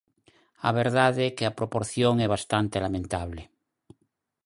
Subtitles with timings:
[0.67, 3.43] A verdade é que a proporción é bastante lamentable.